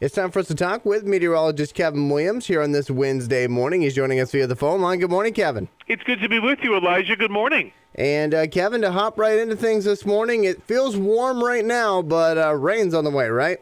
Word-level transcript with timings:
It's 0.00 0.14
time 0.14 0.30
for 0.30 0.38
us 0.38 0.46
to 0.46 0.54
talk 0.54 0.84
with 0.84 1.02
meteorologist 1.02 1.74
Kevin 1.74 2.08
Williams 2.08 2.46
here 2.46 2.62
on 2.62 2.70
this 2.70 2.88
Wednesday 2.88 3.48
morning. 3.48 3.80
He's 3.80 3.96
joining 3.96 4.20
us 4.20 4.30
via 4.30 4.46
the 4.46 4.54
phone 4.54 4.80
line. 4.80 5.00
Good 5.00 5.10
morning, 5.10 5.34
Kevin. 5.34 5.68
It's 5.88 6.04
good 6.04 6.20
to 6.20 6.28
be 6.28 6.38
with 6.38 6.60
you, 6.62 6.76
Elijah. 6.76 7.16
Good 7.16 7.32
morning. 7.32 7.72
And 7.96 8.32
uh, 8.32 8.46
Kevin, 8.46 8.82
to 8.82 8.92
hop 8.92 9.18
right 9.18 9.36
into 9.36 9.56
things 9.56 9.84
this 9.84 10.06
morning, 10.06 10.44
it 10.44 10.62
feels 10.62 10.96
warm 10.96 11.42
right 11.42 11.64
now, 11.64 12.00
but 12.02 12.38
uh, 12.38 12.54
rain's 12.54 12.94
on 12.94 13.02
the 13.02 13.10
way, 13.10 13.28
right? 13.28 13.58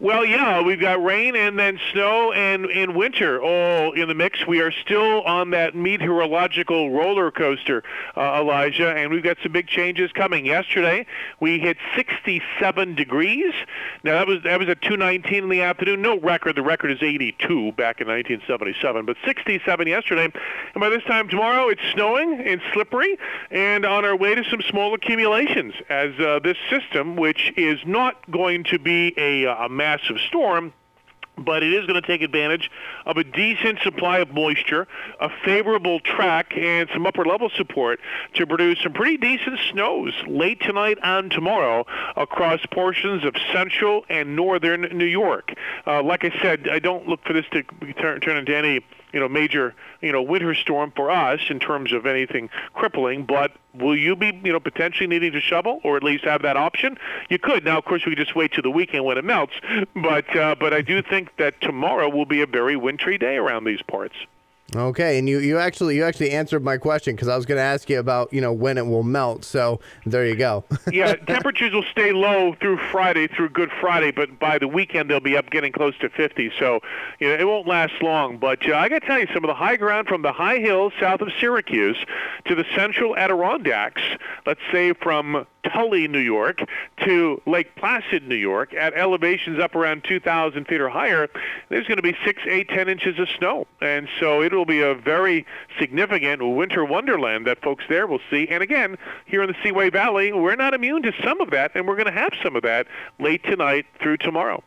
Well, 0.00 0.24
yeah, 0.24 0.60
we've 0.60 0.80
got 0.80 1.02
rain 1.04 1.36
and 1.36 1.56
then 1.56 1.78
snow 1.92 2.32
and, 2.32 2.66
and 2.66 2.96
winter 2.96 3.40
all 3.40 3.92
in 3.92 4.08
the 4.08 4.14
mix. 4.14 4.44
We 4.44 4.60
are 4.60 4.72
still 4.72 5.22
on 5.22 5.50
that 5.50 5.76
meteorological 5.76 6.90
roller 6.90 7.30
coaster, 7.30 7.84
uh, 8.16 8.40
Elijah, 8.40 8.90
and 8.90 9.12
we've 9.12 9.22
got 9.22 9.36
some 9.40 9.52
big 9.52 9.68
changes 9.68 10.10
coming. 10.10 10.46
Yesterday, 10.46 11.06
we 11.38 11.60
hit 11.60 11.76
67 11.94 12.96
degrees. 12.96 13.54
Now 14.02 14.14
that 14.14 14.26
was 14.26 14.42
that 14.42 14.58
was 14.58 14.68
at 14.68 14.80
2:19 14.80 15.44
in 15.44 15.48
the 15.48 15.62
afternoon. 15.62 16.02
No 16.02 16.18
record. 16.18 16.56
The 16.56 16.62
record 16.62 16.90
is 16.90 16.98
82 17.00 17.72
back 17.72 18.00
in 18.00 18.08
1977, 18.08 19.06
but 19.06 19.16
67 19.24 19.86
yesterday. 19.86 20.24
And 20.24 20.80
by 20.80 20.88
this 20.88 21.04
time 21.04 21.28
tomorrow, 21.28 21.68
it's 21.68 21.82
snowing 21.92 22.40
and 22.40 22.60
slippery, 22.72 23.16
and 23.52 23.84
on 23.84 24.04
our 24.04 24.16
way 24.16 24.34
to 24.34 24.42
some 24.50 24.60
small 24.62 24.92
accumulations 24.94 25.74
as 25.88 26.18
uh, 26.18 26.40
this 26.42 26.56
system, 26.68 27.14
which 27.14 27.52
is 27.56 27.78
not 27.86 28.28
going 28.30 28.64
to 28.64 28.78
be 28.80 29.14
a, 29.16 29.44
a 29.44 29.68
massive 29.84 30.16
storm, 30.28 30.72
but 31.36 31.62
it 31.62 31.72
is 31.74 31.84
going 31.86 32.00
to 32.00 32.06
take 32.06 32.22
advantage 32.22 32.70
of 33.04 33.18
a 33.18 33.24
decent 33.24 33.80
supply 33.82 34.18
of 34.18 34.32
moisture, 34.32 34.86
a 35.20 35.28
favorable 35.44 36.00
track, 36.00 36.56
and 36.56 36.88
some 36.92 37.06
upper 37.06 37.24
level 37.24 37.50
support 37.50 38.00
to 38.34 38.46
produce 38.46 38.78
some 38.82 38.94
pretty 38.94 39.18
decent 39.18 39.58
snows 39.70 40.14
late 40.26 40.60
tonight 40.60 40.96
and 41.02 41.30
tomorrow 41.30 41.84
across 42.16 42.60
portions 42.72 43.24
of 43.24 43.34
central 43.52 44.06
and 44.08 44.34
northern 44.34 44.82
New 44.96 45.04
York. 45.04 45.52
Uh, 45.86 46.02
like 46.02 46.24
I 46.24 46.32
said, 46.40 46.66
I 46.66 46.78
don't 46.78 47.06
look 47.08 47.22
for 47.24 47.34
this 47.34 47.44
to 47.52 47.62
turn, 48.00 48.20
turn 48.20 48.38
into 48.38 48.56
any 48.56 48.80
you 49.14 49.20
know 49.20 49.28
major 49.28 49.74
you 50.02 50.12
know 50.12 50.20
winter 50.20 50.54
storm 50.54 50.92
for 50.94 51.10
us 51.10 51.40
in 51.48 51.60
terms 51.60 51.92
of 51.92 52.04
anything 52.04 52.50
crippling 52.74 53.24
but 53.24 53.52
will 53.72 53.96
you 53.96 54.14
be 54.16 54.38
you 54.44 54.52
know 54.52 54.60
potentially 54.60 55.06
needing 55.06 55.32
to 55.32 55.40
shovel 55.40 55.80
or 55.84 55.96
at 55.96 56.02
least 56.02 56.24
have 56.24 56.42
that 56.42 56.56
option? 56.56 56.98
You 57.30 57.38
could. 57.38 57.64
Now 57.64 57.78
of 57.78 57.84
course 57.84 58.04
we 58.04 58.14
just 58.14 58.34
wait 58.34 58.52
till 58.52 58.62
the 58.62 58.70
weekend 58.70 59.04
when 59.04 59.16
it 59.16 59.24
melts 59.24 59.54
but 59.94 60.36
uh, 60.36 60.56
but 60.58 60.74
I 60.74 60.82
do 60.82 61.00
think 61.00 61.36
that 61.38 61.60
tomorrow 61.60 62.08
will 62.08 62.26
be 62.26 62.42
a 62.42 62.46
very 62.46 62.76
wintry 62.76 63.16
day 63.16 63.36
around 63.36 63.64
these 63.64 63.82
parts 63.82 64.16
Okay, 64.74 65.18
and 65.18 65.28
you, 65.28 65.38
you 65.38 65.58
actually 65.58 65.94
you 65.94 66.04
actually 66.04 66.30
answered 66.30 66.64
my 66.64 66.78
question 66.78 67.14
because 67.14 67.28
I 67.28 67.36
was 67.36 67.46
going 67.46 67.58
to 67.58 67.62
ask 67.62 67.88
you 67.88 67.98
about 67.98 68.32
you 68.32 68.40
know 68.40 68.52
when 68.52 68.78
it 68.78 68.86
will 68.86 69.02
melt. 69.02 69.44
So 69.44 69.78
there 70.06 70.26
you 70.26 70.34
go. 70.34 70.64
yeah, 70.92 71.14
temperatures 71.14 71.72
will 71.72 71.84
stay 71.92 72.12
low 72.12 72.54
through 72.60 72.78
Friday 72.90 73.28
through 73.28 73.50
Good 73.50 73.70
Friday, 73.80 74.10
but 74.10 74.38
by 74.38 74.58
the 74.58 74.66
weekend 74.66 75.10
they'll 75.10 75.20
be 75.20 75.36
up 75.36 75.50
getting 75.50 75.70
close 75.70 75.96
to 75.98 76.08
50. 76.08 76.50
So 76.58 76.80
you 77.20 77.28
know, 77.28 77.34
it 77.34 77.44
won't 77.46 77.68
last 77.68 78.02
long. 78.02 78.38
But 78.38 78.68
uh, 78.68 78.74
I 78.74 78.88
got 78.88 79.02
to 79.02 79.06
tell 79.06 79.20
you, 79.20 79.26
some 79.28 79.44
of 79.44 79.48
the 79.48 79.54
high 79.54 79.76
ground 79.76 80.08
from 80.08 80.22
the 80.22 80.32
high 80.32 80.58
hills 80.58 80.92
south 80.98 81.20
of 81.20 81.28
Syracuse 81.38 81.98
to 82.46 82.54
the 82.54 82.64
central 82.74 83.16
Adirondacks, 83.16 84.02
let's 84.46 84.60
say 84.72 84.92
from 84.94 85.46
Tully, 85.72 86.08
New 86.08 86.18
York, 86.18 86.60
to 87.04 87.40
Lake 87.46 87.74
Placid, 87.76 88.26
New 88.28 88.34
York, 88.34 88.74
at 88.74 88.94
elevations 88.94 89.58
up 89.58 89.74
around 89.74 90.04
2,000 90.04 90.66
feet 90.66 90.80
or 90.80 90.88
higher, 90.88 91.28
there's 91.68 91.86
going 91.86 91.96
to 91.96 92.02
be 92.02 92.16
six, 92.24 92.42
eight, 92.46 92.68
ten 92.68 92.88
inches 92.88 93.18
of 93.18 93.28
snow, 93.28 93.66
and 93.80 94.08
so 94.20 94.42
it'll 94.42 94.64
be 94.64 94.80
a 94.80 94.94
very 94.94 95.46
significant 95.78 96.42
winter 96.54 96.84
wonderland 96.84 97.46
that 97.46 97.62
folks 97.62 97.84
there 97.88 98.06
will 98.06 98.20
see. 98.30 98.46
And 98.48 98.62
again, 98.62 98.96
here 99.26 99.42
in 99.42 99.48
the 99.48 99.56
Seaway 99.62 99.90
Valley, 99.90 100.32
we're 100.32 100.56
not 100.56 100.74
immune 100.74 101.02
to 101.02 101.12
some 101.22 101.40
of 101.40 101.50
that, 101.50 101.72
and 101.74 101.86
we're 101.86 101.96
going 101.96 102.06
to 102.06 102.12
have 102.12 102.32
some 102.42 102.56
of 102.56 102.62
that 102.62 102.86
late 103.18 103.42
tonight 103.44 103.86
through 104.00 104.18
tomorrow. 104.18 104.62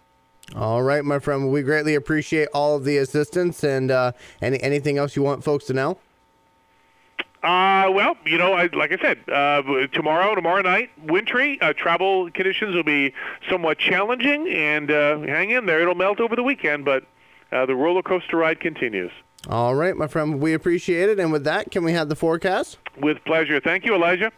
All 0.55 0.81
right, 0.81 1.03
my 1.03 1.19
friend. 1.19 1.51
We 1.51 1.61
greatly 1.61 1.95
appreciate 1.95 2.47
all 2.53 2.75
of 2.77 2.85
the 2.85 2.97
assistance 2.97 3.65
and 3.65 3.91
uh, 3.91 4.13
any 4.41 4.61
anything 4.61 4.97
else 4.97 5.15
you 5.15 5.21
want 5.21 5.43
folks 5.43 5.65
to 5.65 5.73
know. 5.73 5.97
Uh, 7.47 7.89
well, 7.91 8.17
you 8.25 8.37
know, 8.37 8.55
I, 8.55 8.67
like 8.73 8.91
I 8.91 8.97
said, 8.97 9.19
uh, 9.29 9.61
tomorrow, 9.93 10.35
tomorrow 10.35 10.61
night, 10.61 10.89
wintry. 11.01 11.57
Uh, 11.61 11.71
travel 11.71 12.29
conditions 12.29 12.75
will 12.75 12.83
be 12.83 13.13
somewhat 13.49 13.77
challenging, 13.77 14.49
and 14.49 14.91
uh, 14.91 15.19
hang 15.19 15.51
in 15.51 15.65
there. 15.65 15.79
It'll 15.79 15.95
melt 15.95 16.19
over 16.19 16.35
the 16.35 16.43
weekend, 16.43 16.83
but 16.83 17.05
uh, 17.53 17.65
the 17.65 17.73
roller 17.73 18.01
coaster 18.01 18.35
ride 18.35 18.59
continues. 18.59 19.11
All 19.47 19.75
right, 19.75 19.95
my 19.95 20.07
friend. 20.07 20.41
We 20.41 20.55
appreciate 20.55 21.07
it. 21.07 21.19
And 21.21 21.31
with 21.31 21.45
that, 21.45 21.71
can 21.71 21.85
we 21.85 21.93
have 21.93 22.09
the 22.09 22.17
forecast? 22.17 22.79
With 22.99 23.23
pleasure. 23.23 23.61
Thank 23.61 23.85
you, 23.85 23.95
Elijah. 23.95 24.33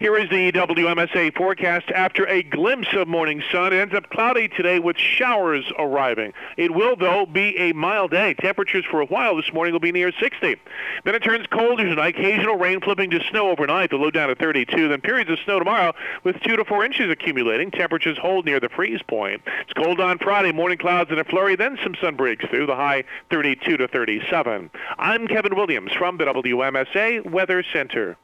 Here 0.00 0.16
is 0.16 0.28
the 0.28 0.50
WMSA 0.50 1.36
forecast. 1.36 1.90
After 1.90 2.26
a 2.26 2.42
glimpse 2.42 2.88
of 2.94 3.06
morning 3.06 3.42
sun, 3.52 3.72
it 3.72 3.76
ends 3.76 3.94
up 3.94 4.10
cloudy 4.10 4.48
today 4.48 4.80
with 4.80 4.96
showers 4.96 5.64
arriving. 5.78 6.32
It 6.56 6.74
will, 6.74 6.96
though, 6.96 7.26
be 7.26 7.56
a 7.58 7.72
mild 7.72 8.10
day. 8.10 8.34
Temperatures 8.34 8.84
for 8.90 9.00
a 9.00 9.06
while 9.06 9.36
this 9.36 9.52
morning 9.52 9.72
will 9.72 9.80
be 9.80 9.92
near 9.92 10.10
60. 10.10 10.56
Then 11.04 11.14
it 11.14 11.22
turns 11.22 11.46
colder 11.46 11.84
tonight. 11.84 12.18
Occasional 12.18 12.56
rain 12.56 12.80
flipping 12.80 13.10
to 13.10 13.20
snow 13.30 13.50
overnight. 13.50 13.90
The 13.90 13.96
low 13.96 14.10
down 14.10 14.30
to 14.30 14.34
32. 14.34 14.88
Then 14.88 15.00
periods 15.00 15.30
of 15.30 15.38
snow 15.44 15.60
tomorrow 15.60 15.92
with 16.24 16.40
2 16.40 16.56
to 16.56 16.64
4 16.64 16.84
inches 16.84 17.08
accumulating. 17.10 17.70
Temperatures 17.70 18.18
hold 18.18 18.46
near 18.46 18.58
the 18.58 18.68
freeze 18.68 19.02
point. 19.06 19.42
It's 19.60 19.72
cold 19.74 20.00
on 20.00 20.18
Friday. 20.18 20.50
Morning 20.50 20.78
clouds 20.78 21.10
and 21.10 21.20
a 21.20 21.24
flurry. 21.24 21.54
Then 21.54 21.78
some 21.84 21.94
sun 22.00 22.16
breaks 22.16 22.44
through. 22.46 22.66
The 22.66 22.74
high 22.74 23.04
32 23.30 23.76
to 23.76 23.86
37. 23.86 24.70
I'm 24.98 25.28
Kevin 25.28 25.54
Williams 25.54 25.92
from 25.92 26.16
the 26.16 26.24
WMSA 26.24 27.30
Weather 27.30 27.62
Center. 27.72 28.16